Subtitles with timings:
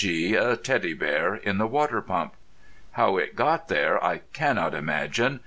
[0.01, 2.33] g._, a Teddy Bear in the water pump.
[2.93, 5.39] (How it got there I cannot imagine.